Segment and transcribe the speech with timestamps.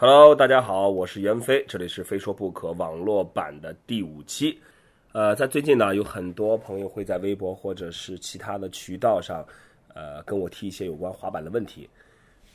[0.00, 4.56] Hello，大家好，我是袁飞，这里是《非说不可》网络版的第五期。
[5.10, 9.44] 呃，在最近呢，有很多朋友会在微博或者是其他的渠道上，
[9.96, 11.90] 呃，跟我提一些有关滑板的问题。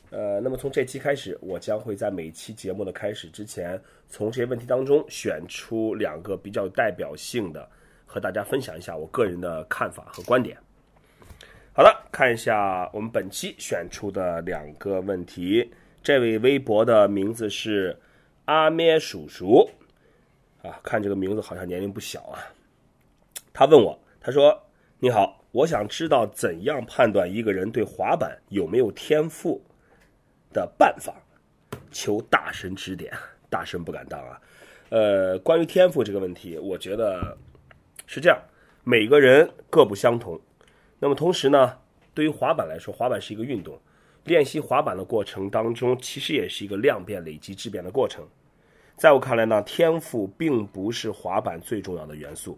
[0.09, 7.69] 呃，那么从这期开始，我将会在每期节目的开始之前，从这些问题当中选出两个比较有代表性的，
[8.05, 10.57] 和大家分享一下我个人的看法和观点。
[11.73, 15.69] 好了，看一下我们本期选出的两个问题。
[16.03, 17.97] 这位微博的名字是
[18.43, 19.69] 阿咩叔叔，
[20.61, 22.43] 啊，看这个名字好像年龄不小啊。
[23.53, 24.63] 他问我，他说
[24.99, 29.63] ：“你好，我想知道怎样判断一个人对滑板有没有天赋
[30.51, 31.15] 的办法，
[31.89, 33.13] 求大神指点。”
[33.49, 34.41] 大神不敢当啊。
[34.89, 37.37] 呃，关于天赋这个问题，我觉得
[38.05, 38.37] 是这样，
[38.83, 40.41] 每个人各不相同。
[40.99, 41.77] 那么同时呢，
[42.13, 43.79] 对于滑板来说，滑板是一个运动。
[44.23, 48.25] 练习滑板的过程当中，其实也是一个量变累积质变的过程。
[48.95, 52.57] 在我看来呢，天赋并不是滑板最重要的元素，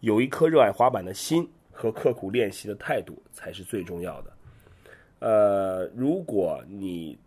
[0.00, 4.32] 有一颗热爱滑板的心和刻苦练习的态度才是最重要的。
[5.18, 7.18] 呃，如果你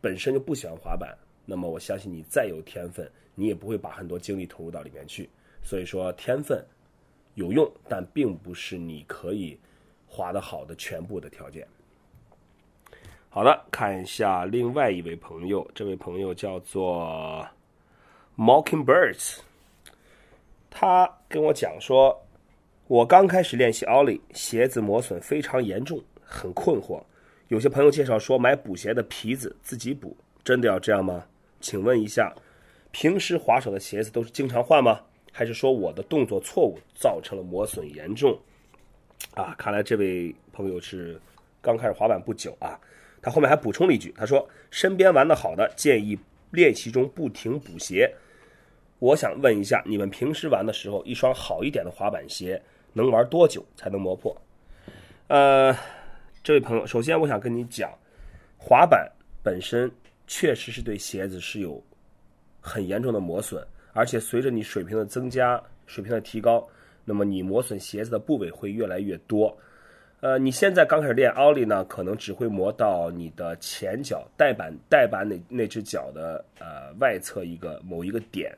[0.00, 5.28] 本身就不喜欢滑板，那么我相信你再有天分，你也不会把很多精力投入到里面去。
[5.62, 6.64] 所以说，天分
[7.34, 9.58] 有用，但并不是你可以
[10.06, 11.66] 滑得好的全部的条件。
[13.30, 17.46] 好的，看一下另外一位朋友，这位朋友叫做
[18.38, 19.36] Mockingbirds，
[20.70, 22.18] 他跟我讲说，
[22.86, 27.02] 我刚开始练习奥利，鞋子磨损非常严重，很困惑。
[27.48, 31.24] 有些朋友介绍说买补鞋的皮子自己补，真的要这样吗？
[31.60, 32.34] 请问一下，
[32.92, 35.00] 平时滑手的鞋子都是经常换吗？
[35.30, 38.36] 还是说我的动作错误造成了磨损严重？
[39.34, 41.20] 啊，看来这位朋友是
[41.60, 42.80] 刚开始滑板不久啊。
[43.20, 46.18] 他后面还补充了一句，他说：“身边玩的好的，建议
[46.50, 48.12] 练习中不停补鞋。”
[49.00, 52.60] 我想问一下，你们平时玩的时候，一双好一点的滑板鞋
[52.92, 54.36] 能玩多久才能磨破？
[55.28, 55.72] 呃，
[56.42, 57.90] 这位朋友，首先我想跟你讲，
[58.56, 59.08] 滑板
[59.42, 59.90] 本身
[60.26, 61.80] 确实是对鞋子是有
[62.60, 66.68] 很严重的磨损，而且随着你水平的增加、水平的提高，
[67.04, 69.56] 那么你磨损鞋子的部位会越来越多。
[70.20, 78.52] 呃，你现在刚开始练奥利呢，可能只会磨到你的前脚带板带板那那只脚的呃外侧一个某一个点，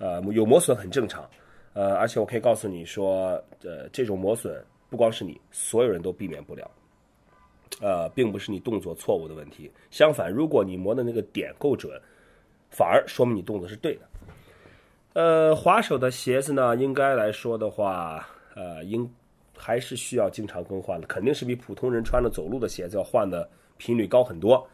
[0.00, 1.24] 呃有磨损很正常，
[1.72, 4.60] 呃而且我可以告诉你说，呃这种磨损
[4.90, 6.68] 不光是你，所有人都避免不了，
[7.80, 11.92] 呃并不是你动作错误的问题，相反，如果你磨的那个点够准，
[12.70, 14.00] 反而说明你动作是对的。
[15.12, 19.08] 呃，滑手的鞋子呢，应该来说的话，呃应。
[19.58, 23.46] 还是需要经常更换的，肯定是比普通人穿着走路的鞋子要换的
[23.76, 24.66] 频率高很多。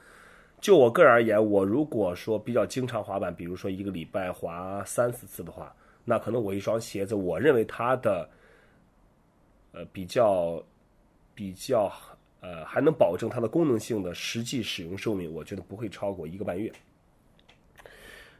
[0.61, 5.75] 就我个人而言，我如果说比较经常滑板，比如说一个礼拜滑三四次的话，
[6.05, 8.29] 那可能我一双鞋子，我认为它的
[9.73, 10.63] 呃比较
[11.35, 11.93] 比较
[12.41, 16.73] 呃还能保证它的功能性的实际使用寿命，我觉得不会超过一个半月。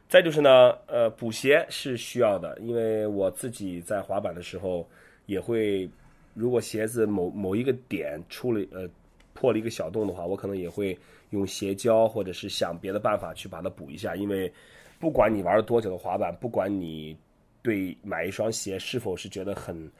[0.07, 4.87] 再就是呢，呃，补鞋是需要的，因为我自己在滑板的时候
[5.25, 5.89] 也会。
[6.35, 8.87] 如果鞋子某某一个点出了呃
[9.33, 10.95] 破了一个小洞的话，我可能也会
[11.31, 14.15] 用鞋胶或者是想别的办法去把它补一下。
[14.15, 14.51] 因为
[14.99, 17.17] 不管你玩了多久的滑板，不管你
[17.63, 19.91] 对买一双鞋是否是觉得很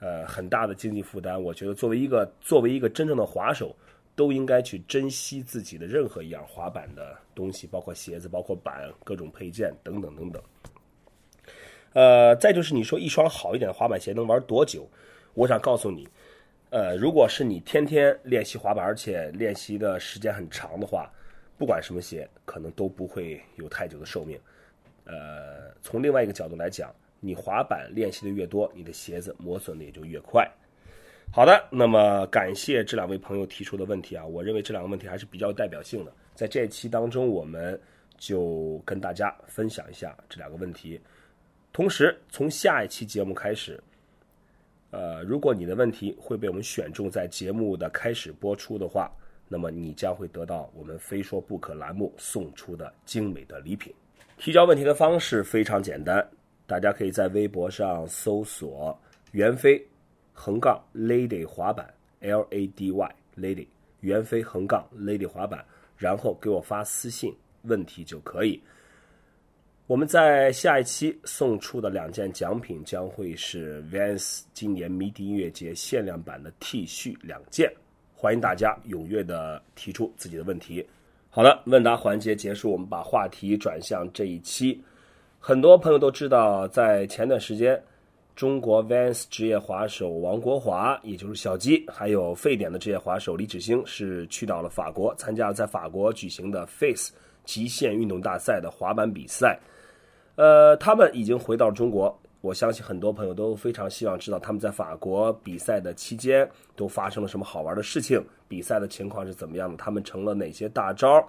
[0.00, 3.76] 呃很大的经济负担，我觉得作为一个作为一个真正的滑手，
[4.16, 10.42] 都应该去珍惜自己的任何一样滑板的东西，包括鞋子、包括板、各种配件等等等等。
[11.94, 14.88] 呃，再就是你说一双好一点的滑板鞋能玩多久？
[15.34, 16.06] 我想告诉你，
[16.70, 21.10] 呃，如果是你天天练习滑板，而且练习的时间很长的话，
[21.56, 24.38] 不管什么鞋，可能都不会有太久的寿命。
[25.04, 30.46] 呃，从另外一个角度来讲，你滑板练习的越多，你的鞋子磨损的也就越快。
[31.32, 37.80] 好的，那么感谢这两位朋友提出的问题啊，我认为这两个问题还是比较有代表性的，在这一期当中，我们
[38.18, 41.00] 就跟大家分享一下这两个问题。
[41.72, 43.82] 同时，从下一期节目开始。
[44.92, 49.10] 呃，如果你的问题会被我们选中在节目的开始播出的话，
[49.48, 53.90] 那么你将会得到我们“非说不可”栏目送出的精美的礼品。
[54.36, 56.26] 提交问题的方式非常简单，
[56.66, 58.94] 大家可以在微博上搜索
[59.32, 59.82] “袁飞
[60.34, 63.66] 横杠 Lady 滑板 L A D Y Lady
[64.00, 65.64] 袁飞横杠 Lady 滑板”，
[65.96, 68.62] 然后给我发私信问题就可以。
[69.92, 77.70] 我们在下一期送出的两件奖品将会是 Vans 今年迷笛音乐节限量版的 T 恤两件，
[78.14, 80.82] 欢迎大家踊跃的提出自己的问题。
[81.28, 84.82] 好的，问答环节结束，我们把话题转向这一期。
[85.38, 87.78] 很多朋友都知道，在前段时间，
[88.34, 97.12] 中国 Vans 职业滑手王国华，也就是小鸡，还有沸点的职业滑手李芷星，是去到了法国，参加了在法国举行的 Face
[97.44, 99.60] 极限运动大赛的滑板比赛。
[100.36, 102.18] 呃，他们已经回到了中国。
[102.40, 111.24] 我相信很多朋友都非常希望知道他们在法国比赛的期间都发生了什么好玩的事情，比赛的情况是怎么样的，他们成了哪些大招？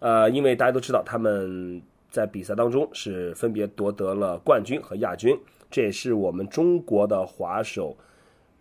[0.00, 1.80] 呃，因为大家都知道他们
[2.10, 5.38] 在比赛当中是分别夺得了冠军和亚军，
[5.70, 7.96] 这也是我们中国的滑手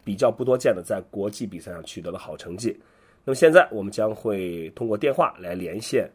[0.04, 2.80] 比较不多见的在国际比赛上取得了好成绩。
[3.26, 6.08] 那么现在我们将会通过电话来连线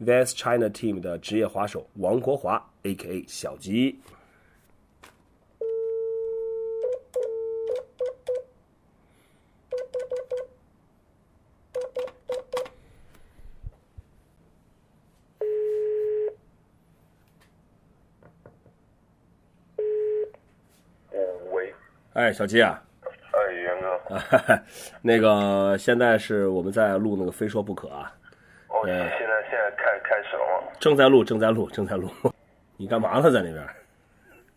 [0.00, 3.24] Vans China Team 的职业滑手王国华 （A.K.A.
[3.26, 3.98] 小鸡）。
[22.12, 22.82] 哎，小鸡啊！
[23.02, 23.76] 哎，元
[24.08, 24.62] 哥，
[25.02, 28.10] 那个现在是我们在录那个《非说不可》啊。
[28.68, 29.25] 哦，现在现在开开始了吗？
[30.78, 32.08] 正在录，正在录，正在录。
[32.76, 33.62] 你干嘛呢，在那边？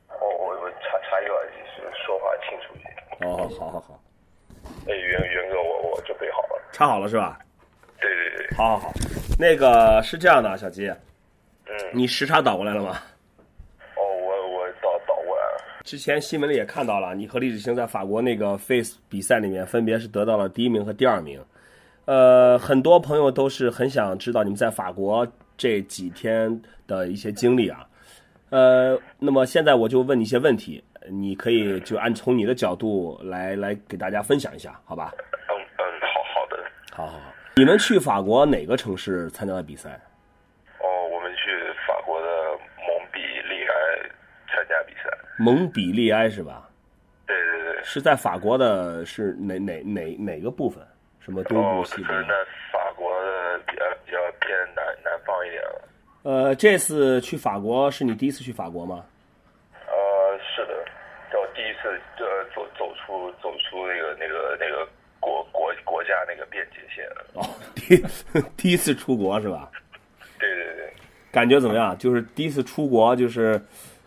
[0.09, 1.25] 哦，我我插插一
[1.75, 3.29] 是说话清楚一点。
[3.29, 3.99] 哦，好好好。
[4.87, 6.61] 哎，袁袁哥，我我准备好了。
[6.71, 7.39] 插好了是吧？
[7.99, 8.57] 对对对。
[8.57, 8.93] 好好好，
[9.39, 10.87] 那个是这样的，小吉。
[11.65, 11.75] 嗯。
[11.93, 12.97] 你时差倒过来了吗？
[13.95, 21.43] 哦，我我倒倒过来了之前新闻里也看到了，你和李志兴在法国那个 Face 比赛里面分别是得到了第一名和第二名。
[22.05, 25.25] 呃，很多朋友都是很想知道你们在法国
[25.59, 27.85] 这几天的一些经历啊。
[28.49, 35.13] 呃，那么现在我就问你一些问题，你可以就按从你的角度来来给大家分享一下，好吧？
[35.49, 36.57] 嗯嗯，好好的。
[36.91, 39.99] 好好好，你们去法国哪个城市参加的比赛？
[45.41, 46.69] 蒙彼利埃是吧？
[47.25, 50.85] 对对对，是在法国的，是哪哪哪哪个部分？
[51.21, 52.11] 什么东部、西部？
[52.11, 52.33] 是在
[52.73, 54.51] 法国的比较比较偏。
[56.23, 59.05] 呃，这次去法国是你第一次去法国吗？
[59.87, 60.73] 呃，是的，
[61.39, 61.89] 我第一次
[62.23, 64.87] 呃走走出走出那个那个那个
[65.19, 67.05] 国国国家那个边界线。
[67.33, 67.43] 哦，
[67.75, 68.03] 第
[68.57, 69.69] 第一次出国是吧？
[70.39, 70.93] 对对对。
[71.31, 71.97] 感觉怎么样？
[71.97, 73.59] 就是第一次出国，就是。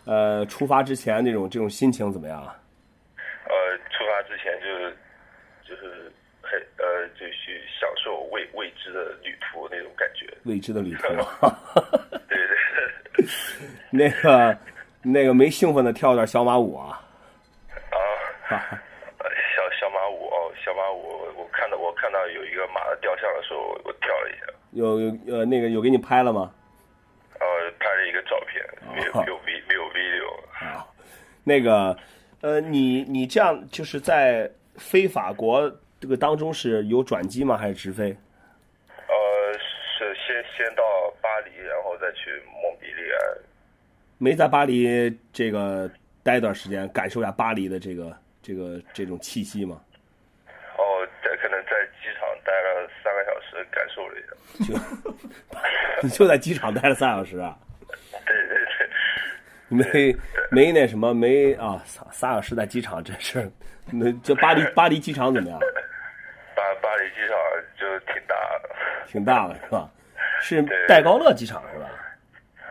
[0.05, 2.41] 呃，出发之前那种这种心情怎么样？
[2.41, 4.97] 呃，出发之前就是
[5.65, 6.11] 就是
[6.53, 10.31] 很呃，就去享受未未知的旅途那种感觉。
[10.43, 11.07] 未知的旅途。
[12.29, 13.25] 对对。
[13.89, 14.57] 那个
[15.01, 17.01] 那个没兴奋的跳点小马舞啊？
[18.49, 18.81] 啊。
[19.55, 24.45] 小小马舞哦，小马舞，我看到我看到有一个马的雕像的时候，我跳了一下。
[24.71, 26.53] 有有呃，那个有给你拍了吗？
[27.39, 27.45] 呃，
[27.79, 28.63] 拍了一个照片，
[28.95, 30.85] 没有没有 V 没有 video 啊。
[31.43, 31.95] 那个，
[32.41, 35.71] 呃，你你这样就是在非法国
[36.03, 37.55] 这个当中是有转机吗？
[37.55, 38.09] 还是直飞？
[39.07, 40.83] 呃，是先先到
[41.21, 42.29] 巴黎，然后再去
[42.61, 43.17] 蒙彼利埃。
[44.17, 45.89] 没在巴黎这个
[46.21, 49.81] 待一段时间，感受一下巴黎的这个这个这种气息吗？
[50.77, 51.71] 哦，在可能在
[52.01, 56.01] 机场待了三个小时，感受了一下。
[56.01, 57.57] 就 就在机场待了三小时啊？
[58.27, 58.89] 对对对。
[59.69, 60.13] 没
[60.51, 61.81] 没那什么没啊？
[61.85, 63.49] 仨仨小时在机场，真是。
[63.89, 65.57] 那这巴黎巴黎机场怎么样？
[66.55, 67.37] 巴巴黎机场
[67.77, 68.69] 就挺大的。
[69.07, 69.89] 挺大的是吧？
[70.41, 71.85] 是戴高乐机场是吧？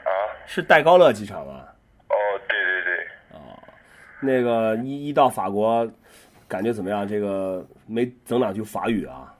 [0.04, 0.10] 啊？
[0.46, 1.64] 是戴高乐机场吗？
[2.08, 2.14] 哦，
[2.48, 3.04] 对对对。
[3.32, 3.58] 哦，
[4.20, 5.88] 那个一一到法国。
[6.48, 7.08] 感觉怎么样？
[7.08, 9.32] 这个没整两句法语啊？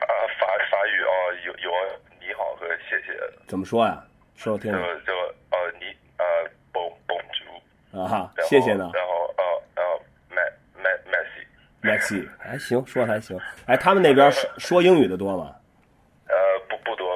[0.00, 1.10] 啊，法法语哦，
[1.46, 1.70] 有有
[2.18, 3.16] 你好和谢谢。
[3.46, 4.02] 怎么说呀？
[4.34, 4.80] 说我听听。
[4.82, 5.12] 就就
[5.52, 5.86] 呃你
[6.18, 6.24] 呃
[6.72, 8.90] bon bonjour 啊哈，谢谢呢。
[8.92, 9.44] 然后呃
[9.76, 10.42] 然后 ma
[10.82, 11.46] ma merci
[11.82, 13.38] merci 还行，说还行。
[13.66, 15.54] 哎，他们那边说说英语的多吗？
[16.26, 16.34] 呃，
[16.68, 17.06] 不不多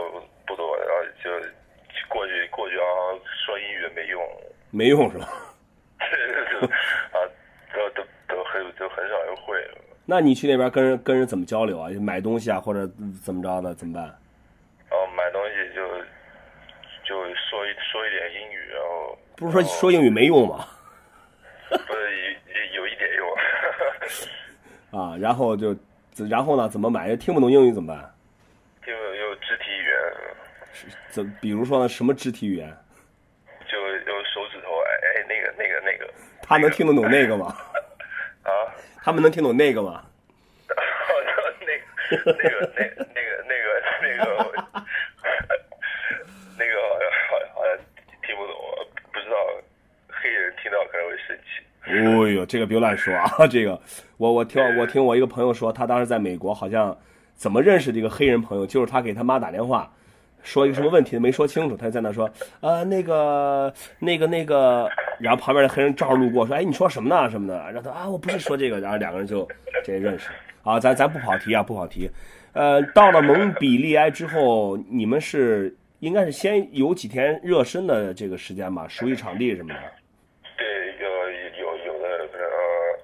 [0.46, 1.28] 不多，然后就
[2.08, 2.86] 过去过去啊，
[3.44, 4.22] 说英语没用。
[4.70, 5.28] 没用是吧？
[7.12, 7.16] 啊，
[7.74, 8.62] 都都都很。
[8.78, 9.56] 就很少人会。
[10.04, 11.90] 那你去那边跟人跟人怎么交流啊？
[12.00, 12.88] 买东西啊，或者
[13.24, 13.74] 怎么着的？
[13.74, 14.04] 怎么办？
[14.90, 15.86] 哦，买东西就
[17.04, 20.64] 就说一说一点英语，然后不是说说英语没用吗？
[21.70, 22.32] 不是
[22.72, 23.28] 有有一点用。
[25.02, 25.76] 啊，然后就
[26.28, 26.68] 然后呢？
[26.68, 27.14] 怎么买？
[27.16, 28.14] 听不懂英语怎么办？
[28.84, 29.92] 听不懂用肢体语言。
[31.10, 31.88] 怎比如说呢？
[31.88, 32.74] 什么肢体语言？
[36.48, 37.54] 他能听得懂那个吗？
[38.42, 38.50] 啊？
[39.04, 39.92] 他们能听懂那个吗？
[39.92, 40.02] 啊？
[41.60, 41.66] 那
[42.10, 43.68] 那个那那个那个
[44.02, 44.84] 那个那个。
[46.58, 47.76] 那个好像好像好像
[48.26, 48.54] 听不懂，
[49.12, 49.36] 不知道，
[50.08, 51.62] 黑人听到可能会生气。
[51.86, 53.80] 哦呦，这个别乱说啊，这个。
[54.16, 56.98] 我我听我听我一个朋友说，他当时在美国好像
[57.34, 59.92] 怎么认识这个黑人朋友，就是他给他妈打电话。
[60.48, 62.28] 说一个什么问题没说清楚，他就在那说，
[62.60, 64.88] 呃，那个那个那个，
[65.20, 67.30] 然后旁边的黑人正好路过，说，哎，你说什么呢？
[67.30, 69.46] 什么的，然后他啊，我不是说这个，然后两个人就
[69.84, 70.30] 这认识。
[70.62, 72.08] 啊，咱咱不跑题啊，不跑题。
[72.54, 79.80] 呃，到了蒙彼利埃之后，你们是应该是先有几天热身的这个时间吧，熟悉场地什么的。
[80.56, 80.66] 对，
[80.98, 81.08] 有
[81.60, 82.48] 有有的呃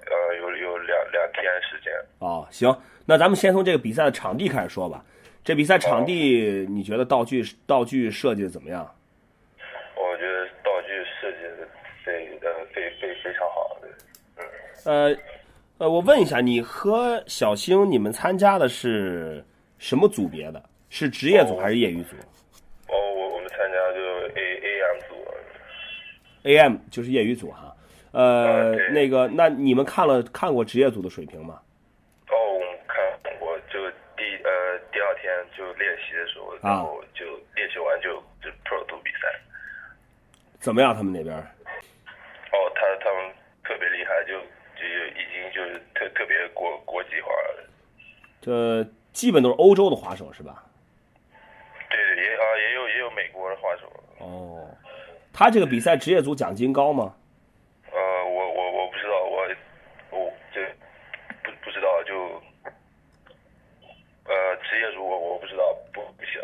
[0.09, 1.93] 呃有有两两天时间。
[2.21, 2.75] 哦，行，
[3.05, 5.05] 那咱们先从这个比赛的场地开始说吧。
[5.45, 8.91] 这比赛场地，你觉得道具道具设计的怎么样？
[9.95, 10.89] 我觉得道具
[11.21, 11.69] 设计的
[12.03, 13.91] 非呃非非非常好，对，
[14.37, 14.45] 嗯。
[14.87, 15.17] 呃。
[15.79, 19.45] 呃，我问一下，你和小星你们参加的是
[19.77, 20.63] 什么组别的？
[20.89, 22.15] 是职业组还是业余组？
[22.87, 24.01] 哦，我我们参加就
[24.39, 25.15] A A M 组。
[26.45, 27.75] A M 就是业余组哈。
[28.13, 31.61] 呃，那个，那你们看了看过职业组的水平吗？
[32.31, 32.97] 哦，我们看
[33.41, 39.29] 过，就第呃第二天就练习的时候，然后就练习完就就 Pro 组比赛。
[40.59, 40.95] 怎么样？
[40.95, 41.37] 他们那边？
[41.37, 44.41] 哦，他他们特别厉害，就。
[44.77, 47.65] 就已经就是特特别国国际化了，
[48.41, 50.65] 这基本都是欧洲的滑手是吧？
[51.89, 53.91] 对，也啊也有也有美国的滑手。
[54.19, 54.69] 哦，
[55.33, 57.15] 他这个比赛职业组奖金高吗？
[57.93, 59.49] 呃，我我我不知道，我
[60.11, 60.67] 我这
[61.45, 62.43] 不不知道就，
[64.25, 66.43] 呃，职业组我我不知道，不不行。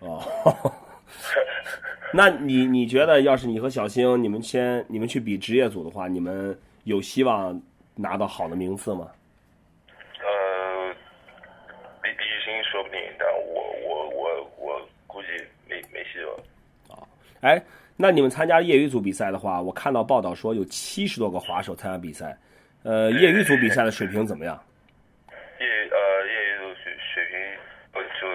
[0.00, 0.22] 哦，
[2.12, 7.60] 那你你觉得要是你和小星你们先你们去比职业组的话，你们有希望？
[7.96, 9.10] 拿到好的名次吗？
[10.22, 10.88] 呃，
[12.02, 15.28] 李李雨欣说不定，但我我我我估计
[15.68, 16.96] 没没希望。
[16.96, 17.04] 啊，
[17.42, 17.62] 哎，
[17.94, 22.34] 那你们参加业余组比赛的话，我看到报道说有七十多个滑手参加比赛，
[22.84, 24.58] 呃，业余组比赛的水平怎么样？
[25.58, 27.38] 业呃业余组水水平
[27.92, 28.28] 呃就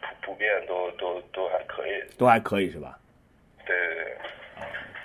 [0.00, 2.98] 普普遍都都都还可以，都还可以是吧？
[3.66, 4.04] 对对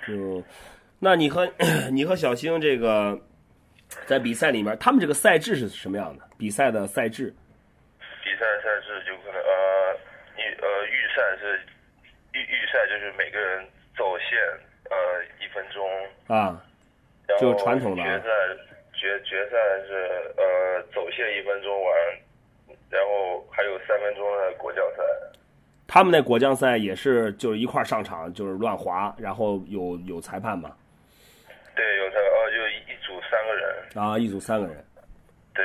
[0.06, 0.16] 对。
[0.16, 0.44] 就，
[0.98, 1.46] 那你和
[1.92, 3.18] 你和小星这个。
[4.04, 6.24] 在比赛里面，他们这个赛制是什么样的？
[6.36, 7.32] 比赛的赛制？
[8.22, 9.96] 比赛赛制就可能呃，
[10.36, 11.60] 预呃预赛是
[12.32, 13.64] 预预赛就是每个人
[13.96, 14.36] 走线
[14.90, 15.88] 呃一分钟
[16.26, 16.60] 啊，
[17.38, 18.02] 就传统的。
[18.02, 18.28] 决赛
[18.92, 19.94] 决决赛是
[20.36, 21.96] 呃走线一分钟完，
[22.90, 25.02] 然后还有三分钟的国脚赛。
[25.96, 30.70] 他们那果酱赛也是就是一块上场就是乱滑，然后有有裁判嘛？
[31.74, 34.04] 对，有裁判哦，就一组三个人。
[34.04, 34.84] 啊，一组三个人。
[35.54, 35.64] 对。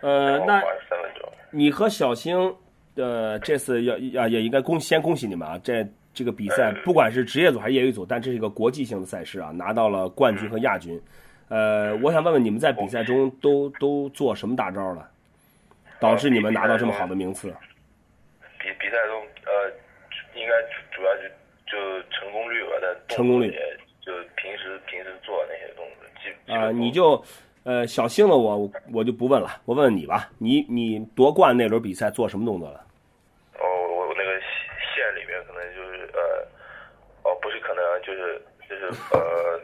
[0.00, 1.32] 呃，那三分钟。
[1.52, 2.52] 你和小星，
[2.96, 5.56] 呃，这次要要也应该恭先恭喜你们啊！
[5.62, 11.00] 这这个比赛，不管是职业组还是业余组，但这是一个国际性的赛事啊，拿到了冠军和亚军。
[11.50, 15.08] 呃，我想问问你们在比赛中都都做什么大招了，
[16.00, 17.54] 导致你们拿到这么好的名次？
[18.58, 19.22] 比比赛中，
[21.72, 23.50] 就就成功率吧，但成功率
[24.04, 27.24] 就平时平时做那些动作，基啊，你就。
[27.64, 32.84] 呃，小星的我我就不问了，我问问你吧，你你夺冠那轮比赛做什么动作了？
[33.54, 34.32] 哦，我我那个
[34.82, 36.42] 线里面可能就是呃，
[37.22, 39.60] 哦不是可能就是就是呃，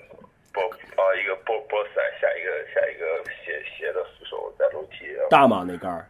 [0.53, 0.63] 波
[0.95, 3.05] 啊一个波波赛下一个下一个
[3.43, 5.07] 斜斜的扶手在楼梯。
[5.29, 6.09] 大吗那杆儿？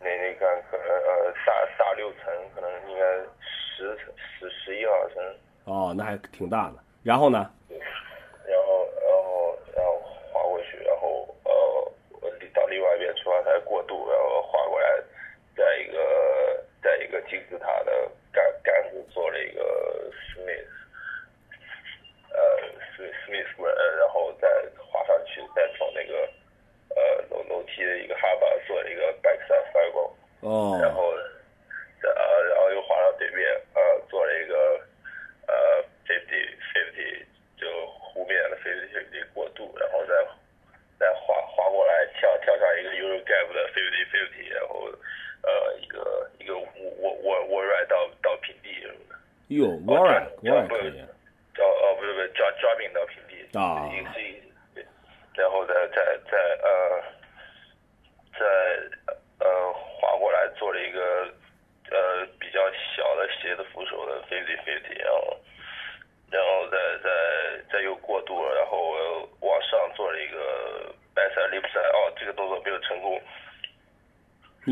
[0.00, 3.04] 那那杆可能呃大大六层，可能应该
[3.44, 4.06] 十层
[4.40, 5.22] 十十一毫升。
[5.64, 6.76] 哦，那还挺大的。
[7.04, 7.50] 然后呢？
[7.68, 10.00] 然后然后然后
[10.32, 11.50] 滑过去，然后呃，
[12.54, 12.66] 到。
[12.70, 14.86] 另外一边出发台过渡，然后滑过来，
[15.56, 20.70] 在一个在一个金字塔的杆杆子做了一个 Smith，
[22.30, 22.38] 呃
[22.96, 23.64] ，Smith
[23.98, 26.30] 然后再滑上去，再从那个
[26.94, 31.12] 呃楼楼梯的一个哈巴做了一个 backside fireball，哦，然后
[32.08, 34.54] 呃然后又滑到对面，呃，做了一个
[35.46, 36.40] 呃 fifty
[36.72, 37.24] fifty
[37.56, 40.14] 就湖面的 fifty fifty 过渡，然后再。
[41.00, 44.84] 再滑滑过来，跳跳上一个 Euro Gap 的 fifty fifty，然后
[45.42, 49.16] 呃一个一个我我我 ride 到到平地什么的。
[49.48, 51.02] 哟，wall wall 可以。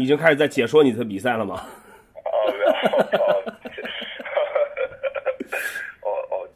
[0.09, 1.67] 已经开始在解说你的比赛了吗？
[6.01, 6.49] 哦，哦，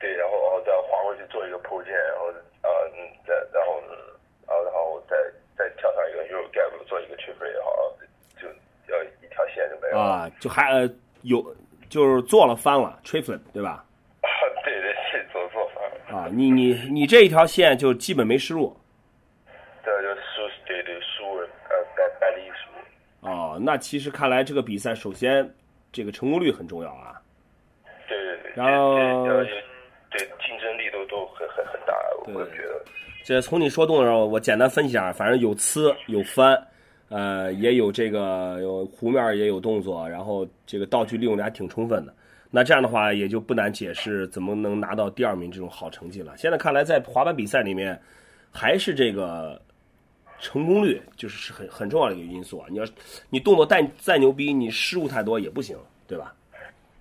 [0.00, 2.26] 对，然后哦，再滑过去做一个坡建，然后
[2.62, 2.68] 啊，
[3.24, 3.80] 再然后，
[4.48, 5.16] 然后，再
[5.56, 7.70] 再跳上一个 U gap，做一个 Triple 也好，
[8.40, 8.48] 就
[8.92, 10.90] 要一条线就没了啊，就还呃
[11.22, 11.54] 有
[11.88, 13.84] 就是做了翻了 Triple 对吧？
[14.22, 14.26] 啊
[14.66, 15.64] 对对对，做做
[16.08, 18.76] 翻啊，你你你这一条线就基本没失误。
[19.84, 20.08] 对，就
[20.66, 21.00] 对对。
[23.20, 25.48] 哦，那其实看来这个比赛首先
[25.92, 27.20] 这个成功率很重要啊。
[28.08, 28.52] 对对对。
[28.54, 28.96] 然后
[30.10, 31.94] 对竞争力都都很很很大，
[32.26, 32.84] 我觉得。
[33.22, 36.60] 这从你说动的时候，我简单分析一下，反正有呲有翻，
[37.10, 42.14] 呃，也有这个有湖面也有动作，然后这个道具利用的还挺充分的。
[42.50, 46.36] 那这样的话，也就不难解释怎么能拿到第二名这种好成绩了。
[46.36, 48.00] 现在看来，在滑板比赛里面，
[48.50, 49.60] 还是这个
[50.40, 52.66] 成功率就是是很很重要的一个因素啊。
[52.70, 52.84] 你要
[53.28, 55.78] 你动作再再牛逼，你失误太多也不行，
[56.08, 56.34] 对吧？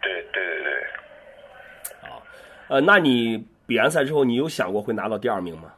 [0.02, 0.74] 对对对对。
[2.10, 2.22] 啊，
[2.68, 5.74] 呃，那你比完赛之后，你有想过会拿到第二名吗？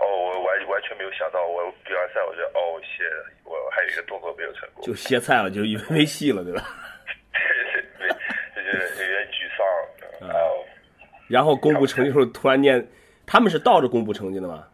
[0.00, 3.04] 哦，我完完全没有想到，我比完赛我就哦谢，
[3.44, 6.62] 我还有一个动作没有成功，就歇菜了，就以为没戏了，对吧？
[7.98, 8.08] 对 对
[8.54, 10.28] 对，就是有点沮丧。
[10.28, 10.64] 然后，
[11.28, 12.86] 然后公布成绩的时候，突然间，
[13.26, 14.66] 他们是倒着公布成绩的吗？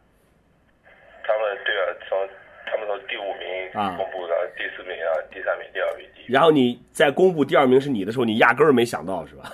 [1.24, 2.28] 他们对啊，从
[2.66, 9.52] 他们从第五名啊公布的第四名啊，第三名、第二名、第一，然后你在公布第二名是你的时候，你压根儿没想到是吧？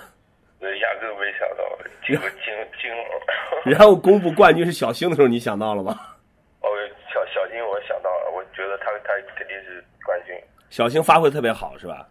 [0.59, 1.63] 那压根没想到，
[2.05, 3.63] 惊惊惊了。
[3.65, 5.95] 然后公布冠军是小星的时候，你想到了吗？
[6.61, 6.67] 哦，
[7.13, 10.35] 小小星我想到了，我觉得他他肯定是冠军，
[10.69, 12.07] 小星发挥特别好是吧？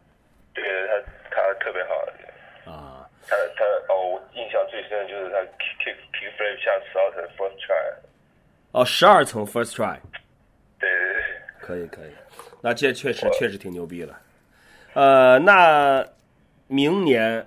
[0.54, 7.94] 对他他特别好，啊，他他哦，我印象最深的就是他 kick kick flip 下十二层 first try，
[8.72, 9.96] 哦，十二层 first try，
[11.68, 12.10] 可以可以，
[12.62, 14.18] 那这确实确实挺牛逼了。
[14.94, 16.02] 呃，那
[16.66, 17.46] 明年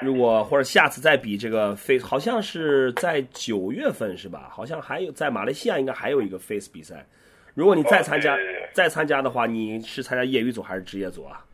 [0.00, 4.48] 如果或者下次再比这个 face，好像是在九月份是吧？
[4.50, 7.06] 好像还有在马来西亚应该还有一个 face 比赛。
[7.54, 8.36] 如果你再参加、
[8.72, 11.46] 再参加的话，你是参加业余组还是职业组啊？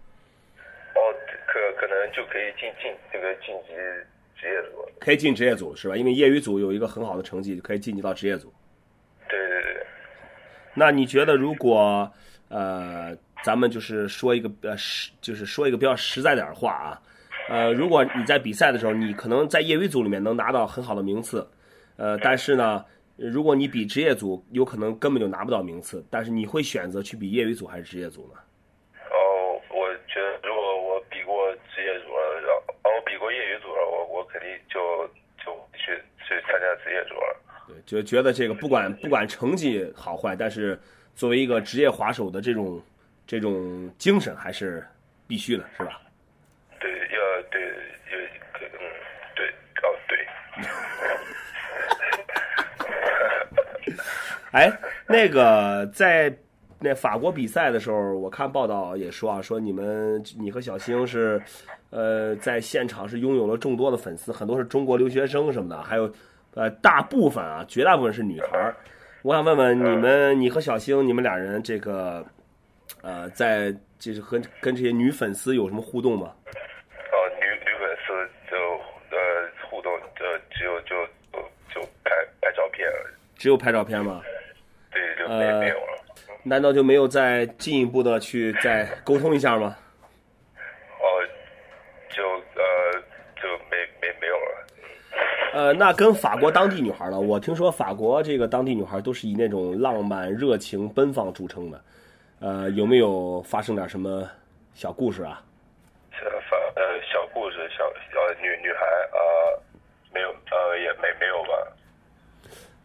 [0.94, 1.00] 哦，
[1.46, 3.74] 可可能就可以进进这个晋级
[4.40, 5.94] 职业组，可以进职业组是吧？
[5.94, 8.50] 因为业余组有一个很好的成绩，就可以晋级到职业组。
[9.28, 9.86] 对对对，
[10.74, 12.10] 那你觉得如果
[12.48, 17.00] 呃，咱们就是说一个呃实，就是说一个比较实在点的话啊，
[17.48, 21.48] 呃，如果你在比赛的时候，你可能在业余组里面能拿到很好的名次，
[21.96, 22.84] 呃，但是呢，
[23.16, 28.40] 如果你比职业组，有可能根本就拿不到名次，但是你会选择去比业余组还是职业组呢？
[29.10, 32.50] 哦，我觉得如果我比过职业组了，然
[32.82, 35.06] 后，比过业余组了，我我肯定就
[35.44, 35.94] 就去
[36.26, 37.39] 去参加职业组了。
[37.86, 40.78] 对，就觉得这个不管不管成绩好坏，但是
[41.14, 42.82] 作为一个职业滑手的这种
[43.26, 44.86] 这种精神还是
[45.26, 46.00] 必须的，是吧？
[46.80, 47.60] 对，要对
[48.10, 48.18] 有
[48.52, 48.80] 可嗯
[49.36, 49.46] 对
[49.82, 49.86] 哦
[53.86, 53.94] 对，
[54.52, 54.72] 哎，
[55.06, 56.34] 那个在
[56.78, 61.40] 那法国比赛的时候，我看报道也说啊，说你们你和小星是，
[61.90, 66.10] 呃，在现场是拥有了众多的粉丝，很多是中国留学生什么的，还有，
[66.54, 68.74] 呃，大部分啊，绝大部分是女孩儿。
[69.22, 72.24] 我想问问你们，你和小星，你们俩人这个，
[73.02, 76.34] 呃，在就是和跟这些女粉丝有什么互动吗？
[76.46, 78.56] 呃女女粉丝就
[79.16, 81.38] 呃互动就只有就就
[81.74, 82.10] 就拍
[82.40, 84.22] 拍照片了，只有拍照片吗？
[84.90, 85.98] 对就没、呃没有了。
[86.42, 89.76] 难道就没有再进一步的去再沟通一下吗？
[90.98, 91.04] 哦，
[92.08, 92.92] 就呃
[93.36, 94.66] 就没没没有了。
[95.60, 97.20] 呃，那跟法国当地女孩呢？
[97.20, 101.78] 我听说法国这个当地女孩都是以那种浪漫、热情、奔放著称的。
[102.38, 104.26] 呃，有没有发生点什么
[104.72, 105.42] 小故事啊？
[106.12, 109.62] 小反呃小故事小小女女孩呃
[110.14, 111.50] 没有呃也没没有吧。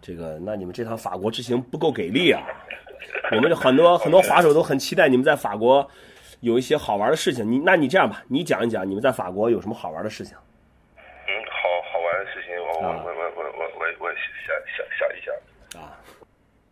[0.01, 2.43] 这个，那你们这趟法国之行不够给力啊！
[3.31, 5.89] 我们有很多很多滑手都很期待你们在法国
[6.41, 7.49] 有一些好玩的事情。
[7.49, 10.35] 你，那你这样吧，你讲一讲你们在法国有什么好玩的事情？
[12.75, 15.33] 我我啊我我我我我我想想想一想。
[15.81, 15.95] 啊，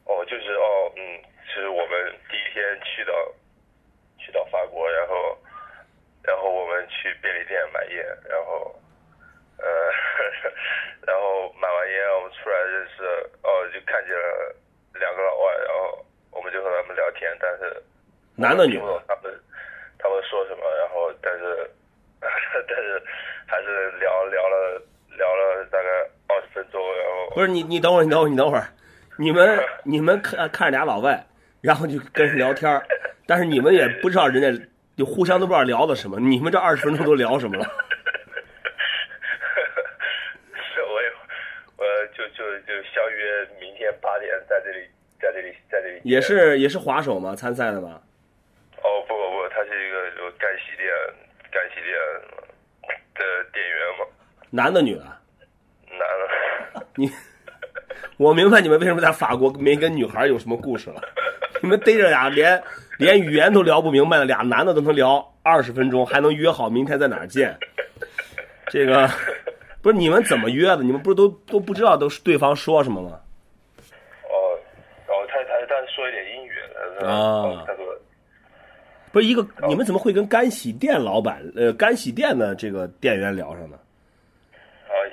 [0.06, 3.14] 哦，就是哦，嗯，是我们第一天去到
[4.18, 5.38] 去到法国，然后
[6.24, 8.76] 然后我们去便利店买烟，然后
[9.58, 9.66] 呃，
[11.08, 13.04] 然后买完烟我们出来认识，
[13.44, 14.56] 哦，就看见了
[14.96, 17.84] 两个老外，然后我们就和他们聊天，但是
[18.36, 19.04] 男的女的？
[19.08, 19.32] 他们
[20.00, 21.70] 他们说什么，然后但是
[22.22, 23.04] 但是
[23.48, 24.82] 还是聊聊了
[25.18, 25.90] 聊了大概
[26.28, 28.68] 二十分钟，然后不是你，你等会儿，你等会儿，你等会儿，
[29.18, 31.26] 你们你们看看着俩老外，
[31.62, 32.86] 然后就跟人聊天儿
[33.26, 34.66] 但是你们也不知道人家
[34.98, 37.64] 就互相都不知道聊的什么，你们这二十分钟都聊什么了？
[40.74, 41.10] 是， 我也，
[41.78, 44.88] 我就就就相约明天八点在这里，
[45.20, 46.02] 在这里，在这里。
[46.04, 46.20] 也。
[46.22, 47.36] 是也是滑手吗？
[47.36, 48.02] 参赛的吗？
[48.78, 50.90] 哦不不不，他他是一个就干洗店
[51.50, 51.94] 干洗店
[53.16, 54.06] 的店员嘛，
[54.56, 55.04] 男的女的？
[55.90, 56.00] 男
[56.76, 56.86] 的。
[56.96, 57.12] 你，
[58.18, 61.02] 我明白你们为什么在法国没跟女孩有什么故事了。
[61.60, 62.62] 你们逮着俩连
[63.00, 67.58] 连语言都聊不明白的俩男的都能聊二十分钟，还能约好明天在哪儿见。
[68.68, 69.10] 这个
[69.82, 70.84] 不是你们怎么约的？
[70.84, 73.20] 你们不是都都不知道都是对方说什么吗？
[74.30, 74.38] 哦，
[75.08, 76.52] 哦，他他他说一点英语，
[77.04, 77.84] 啊他说
[79.12, 83.80] 不是一个，你们怎么会跟干洗店老板呃干洗店的这个店员聊上呢？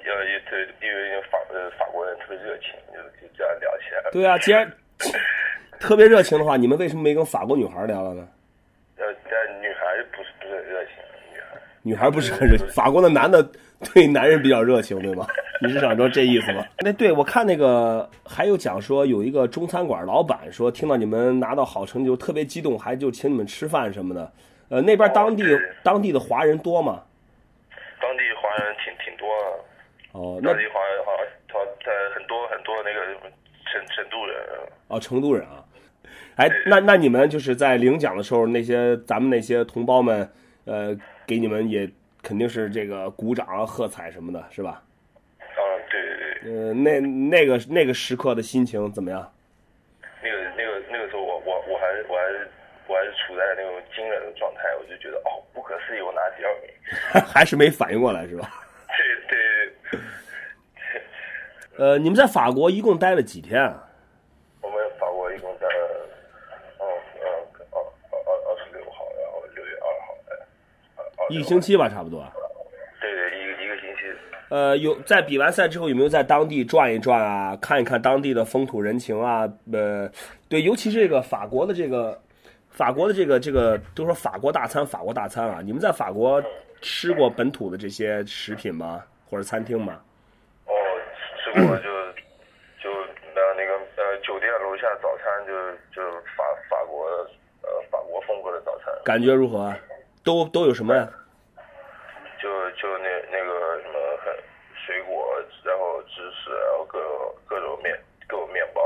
[0.08, 4.10] 啊，呃，也对，因为因为法呃法国人特别热情，就就这样聊起来了。
[4.12, 4.70] 对啊，既然
[5.80, 8.26] 特别热情的话，你们为什么没跟法国女孩聊了呢？
[8.98, 10.94] 呃，但女孩不是不是很热情，
[11.32, 11.60] 女孩。
[11.82, 13.42] 女孩不是很热情，法国的男的
[13.92, 15.26] 对男人比较热情，对吗？
[15.62, 16.64] 你是想说这意思吗？
[16.80, 24.32] 那对我看那个还有讲说有一个中餐馆老板说听到你们拿到好成绩就特别激动，还就请你们吃饭什么的。
[24.70, 25.44] 呃，那边当地
[25.82, 27.02] 当地的华人多吗？
[28.00, 29.58] 当地华人挺挺多的，
[30.12, 33.00] 哦，那当地华人好像他在很多很多那个
[33.66, 34.36] 成成都人，
[34.88, 35.64] 哦，成都人啊。
[36.36, 40.28] 哎，那那你们就是在领奖的时候，那些咱们那些同胞们，
[40.64, 40.96] 呃，
[41.26, 41.88] 给你们也
[42.22, 44.82] 肯定是这个鼓掌啊、喝彩什么的，是吧？
[45.38, 49.32] 啊，对对对，呃，那那个那个时刻的心情怎么样？
[50.22, 52.50] 那个那个那个时候我我我还我还是
[52.88, 58.50] 我还是处在那种惊人的状态，我就觉得哦不可思议，我拿第二名， 还是没反应过来是吧？
[61.78, 63.88] 呃，你们在法国一共待了几天啊？
[64.60, 66.06] 我们法国一共待了，
[66.78, 67.26] 哦嗯二
[67.70, 67.80] 二
[68.26, 70.36] 二二十六号，然后六月二号，哎，
[70.96, 72.22] 二二一个星期吧，差不多。
[73.00, 74.02] 对对，一个一个星期。
[74.50, 79.50] 呃，有在比完赛之后有没有在当地转一转啊，看一看当地的风土人情啊？
[79.72, 80.10] 呃，
[80.48, 82.20] 对，尤其是这个法国的这个
[82.68, 86.42] 法国的这个这个都说法国大餐，法国大餐啊，你们在法国
[86.82, 89.02] 吃过本土的这些食品吗？
[89.30, 90.02] 或者餐厅吗？
[90.66, 90.72] 哦，
[91.38, 92.12] 吃过就
[92.82, 92.90] 就
[93.34, 95.52] 那那个呃酒店楼下早餐就
[95.94, 97.06] 就法法国
[97.62, 99.78] 呃法国风格的早餐，感觉如何啊？
[100.24, 101.08] 都都有什么呀？
[102.42, 104.34] 就就那那个什么很
[104.84, 108.82] 水果，然后芝士，然后各种各种面各种面包，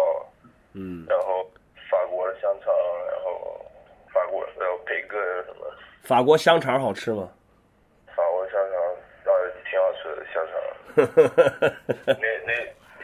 [0.75, 1.49] 嗯，然后
[1.91, 2.73] 法国的香肠，
[3.11, 3.65] 然后
[4.13, 5.67] 法国然后培根什么，
[6.03, 7.29] 法国香肠好吃吗？
[8.15, 9.33] 法国香肠啊
[9.71, 10.55] 挺好吃的香肠，
[12.07, 12.53] 那那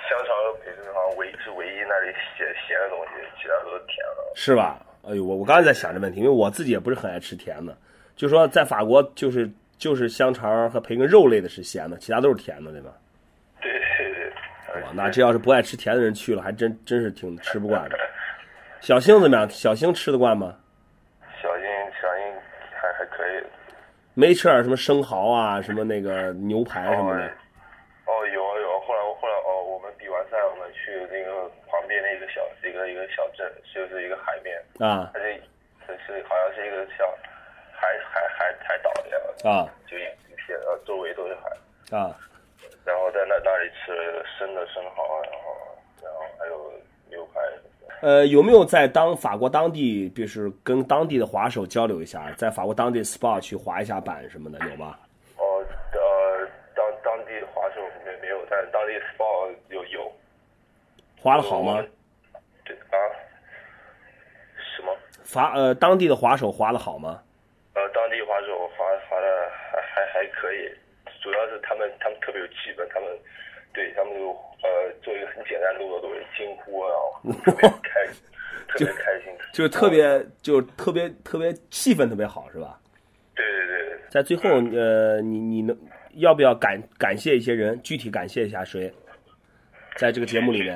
[0.09, 4.33] 香肠和培根好像唯是唯一那里咸咸的东西，其他都是甜的。
[4.35, 4.81] 是吧？
[5.09, 7.77] 哎呦，我我刚才在想这问题，因为我自己也不是很爱吃甜的，
[8.17, 12.91] 就说在法国就是就是香肠和培根肉类的是咸的，其他都是甜的，对吧？
[13.61, 14.33] 对对
[14.75, 17.99] 对，哇，那这要是不爱吃甜的人去了，还真真是挺吃不惯的。
[18.81, 19.49] 小星怎么样？
[19.51, 20.55] 小星吃得惯吗？
[21.43, 21.65] 小星
[22.01, 22.35] 小星
[22.73, 23.43] 还还可以。
[24.15, 27.25] 没吃点什么生蚝啊，什么那个牛排什么的？
[28.07, 35.35] 哦，有啊有啊，后来后来哦，我们比完赛，我们去那个旁边的一个小一个一个小镇，就是一个海边，啊它是
[35.87, 37.07] 是是好像是一个像
[37.73, 42.15] 海海海海岛一样，啊就一一片呃周围都是海，啊！
[42.85, 45.57] 然后在那那里吃了生的生蚝，然后
[46.03, 46.73] 然后还有
[47.09, 47.95] 牛排什么的。
[48.03, 54.99] 呃，有没有在当法国当地，就是跟当地的滑手交流一下，在法国当地 SPA 去滑一下板什么的，有吗？
[55.37, 60.13] 哦呃，当当地滑手没没有，但是当地 SPA 有有。
[61.23, 61.85] 滑的好吗？
[62.65, 62.97] 对啊，
[64.77, 64.97] 什么？
[65.31, 67.23] 法呃，当地的滑手滑的好吗？
[67.75, 70.69] 呃，当地滑手滑滑的还还还可以，
[71.23, 73.09] 主要是他们他们特别有气氛，他们
[73.73, 74.31] 对他们就
[74.63, 76.91] 呃做一个很简单的动作都会惊呼啊，
[77.45, 78.07] 特别开
[78.67, 82.81] 特别开心，就是特别就特别特别气氛特别好，是吧？
[83.37, 85.79] 对对对对，在最后，呃，你你能
[86.15, 87.81] 要不要感感谢一些人？
[87.83, 88.93] 具体感谢一下谁？
[89.97, 90.75] 在这个节目里面，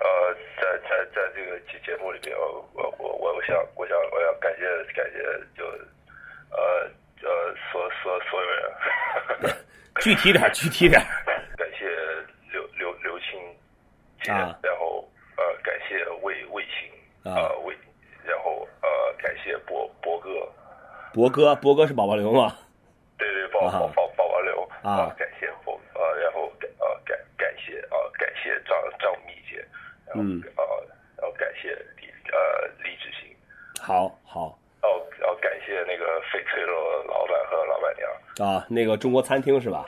[0.00, 3.11] 呃，在在在这个节节目里面，我我我
[3.54, 5.18] 我我想我想感谢感谢
[5.56, 5.64] 就
[6.50, 6.90] 呃
[7.22, 9.54] 呃所所所有人，
[10.00, 11.00] 具体点，具体点。
[11.56, 11.86] 感谢
[12.50, 13.38] 刘刘刘青
[14.22, 17.76] 姐，啊然后呃感谢魏魏青啊呃魏，
[18.24, 18.88] 然后呃
[19.18, 20.28] 感谢博博哥，
[21.12, 22.56] 博哥，博哥是宝宝刘吗？
[23.18, 29.64] 对对宝啊宝宝宝宝刘啊感谢博呃然后感呃感感谢呃感谢张张米姐，
[30.06, 30.64] 然后嗯呃
[31.16, 31.68] 然后感谢
[32.00, 33.30] 李呃李志新。
[33.84, 34.88] 好好要
[35.26, 38.48] 要感谢那个翡翠楼老板和老板娘。
[38.48, 39.84] 啊，那个中国餐厅是吧？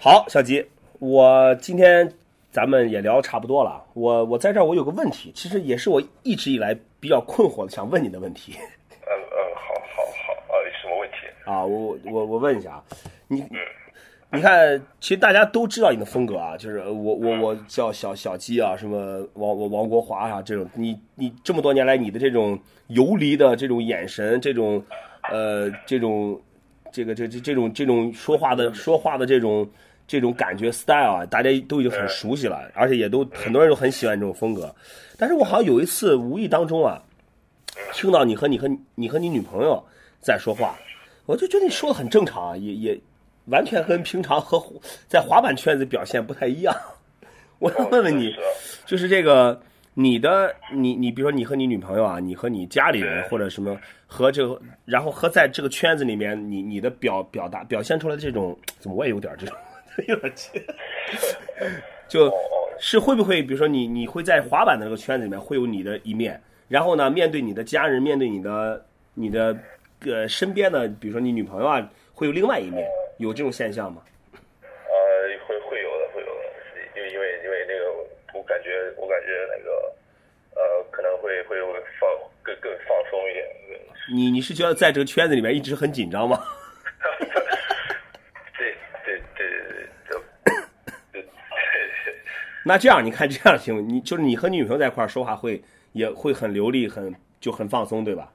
[0.00, 0.66] 好，小吉，
[0.98, 2.10] 我今天
[2.50, 3.84] 咱们也聊得差不多了。
[3.92, 8.56] 我我在这儿我有个问题，其实也是我一直以来比较困惑的，想问你的问题。
[8.58, 12.84] 嗯嗯，好好好啊，我我我问一下啊，
[13.26, 13.46] 你
[14.30, 24.84] 你看，其实大家都知道你的风格啊，就是我我我叫小小鸡啊，什么王王王国华啊这种，你你这么多年来你的这种游离的这种眼神，这种
[25.30, 26.38] 呃这种
[26.92, 29.66] 这个这这这种这种说话的说话的这种
[30.06, 34.74] 这种感觉 style 啊，大家都已经很熟悉了，而且也都很多人都很喜欢这种风格。
[35.16, 37.02] 但是我好像有一次无意当中啊，
[37.94, 39.82] 听到你和你和你和你女朋友
[40.20, 40.78] 在说话，
[41.24, 43.00] 我就觉得你说的很正常啊，也也
[43.50, 44.62] 完全跟平常和
[45.06, 46.74] 在滑板圈子表现不太一样。
[47.58, 48.34] 我想问问你，
[48.86, 49.60] 就是这个
[49.94, 59.56] 你的你你比如说你和你女朋友啊，你和你家里人或者什么和这个，然后和在这个圈子里面，你你的表表达表现出来的这种，怎么我也有点这种
[60.06, 60.62] 有点气，
[62.06, 62.32] 就
[62.78, 69.56] 是会不会比如说你你会在滑板的那个圈子里面会有你的一面，然后呢面对你的家人，面对你的你的
[70.04, 72.86] 呃身边的，比如说你女朋友啊，会有另外一面，
[73.18, 74.02] 有这种现象吗？
[74.32, 74.38] 呃，
[75.46, 76.42] 会会有的，会有的，
[76.96, 77.92] 因为因为因为那个，
[78.32, 79.70] 我感觉我感觉那个
[80.54, 82.08] 呃，可能会会会放
[82.42, 83.46] 更更放松一点。
[84.10, 86.42] 你你是觉得在这个圈子里面一直很紧张吗？
[88.56, 90.18] 对对对对
[91.12, 91.28] 对对。
[92.64, 93.82] 那这样你看这样行吗？
[93.86, 98.32] 你就是你和你女朋友在一块儿说话会也会很流利，很就很放松，对吧？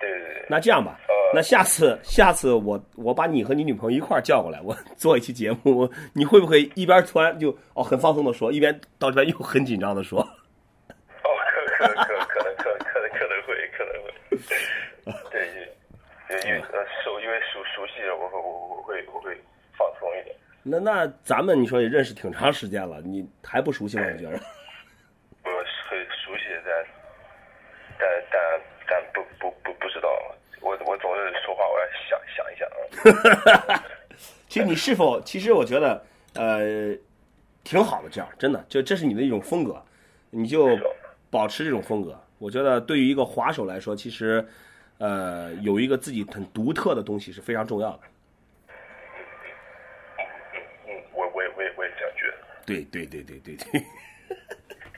[0.00, 0.44] 对对对。
[0.48, 1.00] 那这样吧，
[1.34, 10.20] 那下次下次我我把你和你女朋友一块儿叫过来，我 做一期节目，你会不会一边突然就哦很放松的说，一边到这边又很紧张的说？
[10.20, 11.28] 哦，
[11.76, 15.48] 可可可可能可可能可能会可能会，对，
[16.48, 19.36] 因为呃熟因为熟熟悉了，我会我我会我会
[19.76, 20.34] 放松一点。
[20.62, 24.08] 那那咱们你说也认识挺长时间了，你还不熟悉吗？
[24.10, 24.38] 你觉得。
[25.44, 25.50] 我
[25.88, 26.86] 很熟悉，但
[27.98, 30.08] 但但但不不不不知道，
[30.60, 32.78] 我我总是说话，我要想想一想啊。
[34.48, 36.02] 其实你是否，其实我觉得
[36.34, 36.96] 呃
[37.64, 39.82] 挺好的，这样真的，就这是你的一种风格，
[40.30, 40.78] 你就
[41.30, 42.18] 保持这种风格。
[42.38, 44.46] 我觉得对于一个滑手来说，其实
[44.98, 48.00] 呃有一个自己很独特的东西是非常重要的。
[50.86, 52.36] 嗯，我我也我也我也这样觉得。
[52.64, 53.82] 对对对对对对。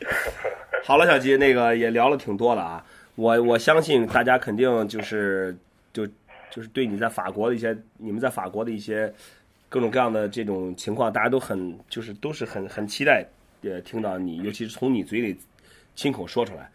[0.85, 2.85] 好了，小吉，那个也聊了挺多了啊。
[3.15, 5.57] 我我相信大家肯定就是
[6.51, 9.13] 就就是对你在法国的一些你们在法国的一些
[9.69, 13.25] 各种各样的这种情况，大家都很就是都是很很期待
[13.63, 15.39] 呃听到你，尤其是从你嘴里
[15.95, 16.71] 亲口说出来。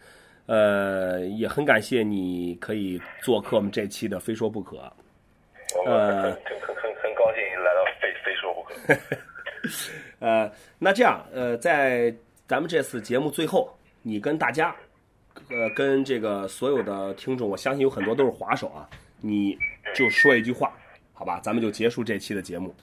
[0.46, 4.76] 呃，也很感谢你可以做客我们这期的《非说不可》。
[5.86, 8.94] 呃，很很很很高兴来到《非非说不可》。
[10.18, 12.14] 呃，那这样呃，在
[12.46, 14.74] 咱们这次节目最后，你跟大家。
[15.50, 18.88] 呃，跟这个所有的听众，我相信有很多都是滑手啊，
[19.26, 19.56] 你
[19.94, 20.70] 就说一句话，
[21.14, 22.74] 好吧，咱们就结束这期的节目。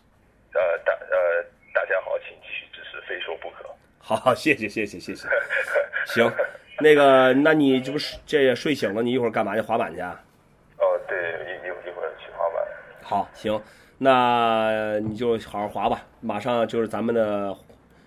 [0.55, 3.69] 呃，大呃，大家好，请继续支持，非说不可。
[3.99, 5.27] 好，谢谢，谢谢，谢谢。
[6.07, 6.31] 行，
[6.79, 9.03] 那个，那你这不是这也睡醒了？
[9.03, 10.01] 你一会儿干嘛去滑板去？
[10.01, 12.67] 哦，对，一一一会儿去滑板。
[13.03, 13.61] 好，行，
[13.99, 17.55] 那你就好好滑吧，马上就是咱们的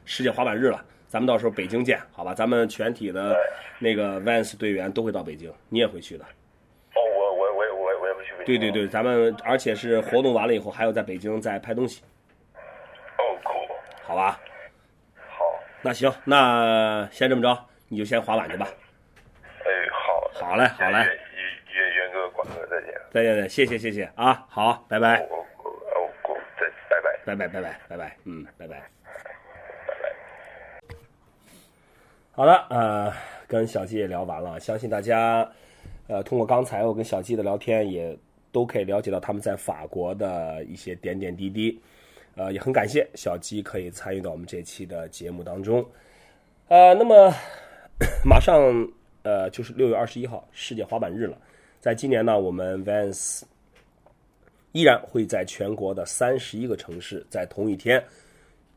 [0.05, 0.85] 世界滑板日了。
[1.07, 2.35] 咱们到时候北京见，好吧？
[2.35, 3.37] 咱们全体的
[3.79, 6.25] 那个 Vans 队员都会到北京，你也会去的。
[6.25, 8.34] 哦，我我我也我我也会去北京。
[8.45, 12.03] 对对对，咱们而且是活动完了以后，还要在北京再拍东西。
[13.19, 13.53] 哦，酷。
[14.03, 14.41] 好吧。
[15.29, 15.45] 好。
[15.83, 18.67] 那行，那先这么着，你就先滑板去吧。
[19.61, 20.49] 哎，好。
[20.49, 21.07] 好嘞，好嘞。
[21.73, 22.95] 袁袁哥、管哥，再见。
[23.11, 25.27] 再见，再谢谢，谢谢啊，好，拜拜。
[25.29, 27.19] 我我我再拜拜。
[27.25, 28.83] 拜拜拜拜拜拜，嗯，拜拜。
[32.31, 33.13] 好的，呃，
[33.49, 35.49] 跟小季也聊完了，相信大家，
[36.07, 38.17] 呃，通过刚才我跟小季的聊天，也
[38.55, 41.77] 都可以了解到他们在法国的一些点点滴滴，
[42.37, 45.85] 呃，也很感谢小鸡可以参与到我们这期的节目当中，
[46.69, 47.35] 呃，那么
[48.25, 48.89] 马上
[49.25, 51.37] 呃就是六月二十一号世界滑板日了，
[51.81, 53.43] 在今年呢，我们 Vans
[54.71, 58.01] 依然会在全国的三十一个城市，在同一天，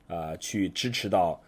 [0.07, 1.39] 啊，去支持到。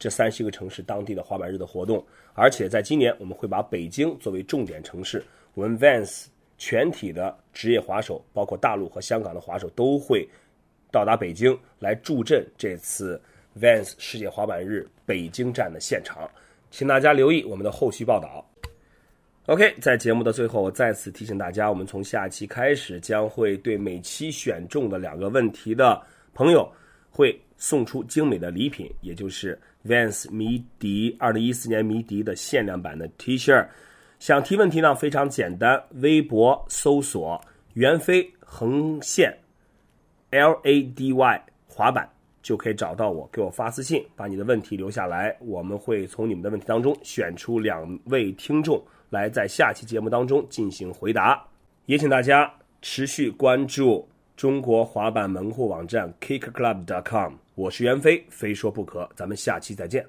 [0.00, 2.00] 这三十一个城市当地的滑板日的活动，
[2.34, 5.20] 而且在今年我们会把北京作为重点城市，
[5.54, 6.26] 我们 Vans
[6.58, 10.28] 全体的职业滑手，包括大陆和香港的滑手都会
[10.90, 13.20] 到达北京来助阵这次
[13.58, 16.28] Vans 世界滑板日北京站的现场，
[16.70, 18.44] 请大家留意我们的后续报道。
[19.46, 26.02] OK，在节目的最后，我再次提醒大家，我们从下期开始将会对每期选中的两个问题的
[26.34, 26.70] 朋友
[27.10, 29.58] 会送出精美的礼品，也就是。
[29.86, 33.64] Vans 迷笛二零一四年迷笛的限量版的 T 恤，
[34.18, 34.94] 想提问题呢？
[34.94, 37.40] 非常简单，微博搜索
[37.74, 39.36] “袁飞”横线
[40.30, 42.08] L A D Y 滑板
[42.42, 51.42] 就可以找到我，给我发私信，把你的问题留下来，我们会从你们的问题当中选出两位听众来在下期节目当中进行回答。
[51.86, 52.52] 也请大家
[52.82, 60.04] 持续关注中国滑板门户网站 kickclub.com，我是袁飞，非说不可，咱们下期再见。